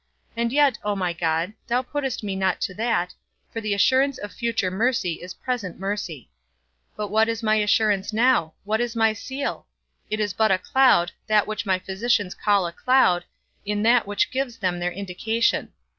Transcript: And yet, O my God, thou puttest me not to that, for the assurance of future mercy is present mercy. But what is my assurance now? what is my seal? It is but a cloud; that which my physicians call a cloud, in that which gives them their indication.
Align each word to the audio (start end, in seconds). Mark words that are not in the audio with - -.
And 0.35 0.51
yet, 0.51 0.79
O 0.83 0.95
my 0.95 1.13
God, 1.13 1.53
thou 1.67 1.83
puttest 1.83 2.23
me 2.23 2.35
not 2.35 2.59
to 2.61 2.73
that, 2.73 3.13
for 3.53 3.61
the 3.61 3.75
assurance 3.75 4.17
of 4.17 4.31
future 4.33 4.71
mercy 4.71 5.21
is 5.21 5.35
present 5.35 5.77
mercy. 5.79 6.27
But 6.95 7.09
what 7.09 7.29
is 7.29 7.43
my 7.43 7.57
assurance 7.57 8.11
now? 8.11 8.55
what 8.63 8.81
is 8.81 8.95
my 8.95 9.13
seal? 9.13 9.67
It 10.09 10.19
is 10.19 10.33
but 10.33 10.49
a 10.49 10.57
cloud; 10.57 11.11
that 11.27 11.45
which 11.45 11.67
my 11.67 11.77
physicians 11.77 12.33
call 12.33 12.65
a 12.65 12.71
cloud, 12.73 13.25
in 13.63 13.83
that 13.83 14.07
which 14.07 14.31
gives 14.31 14.57
them 14.57 14.79
their 14.79 14.91
indication. 14.91 15.71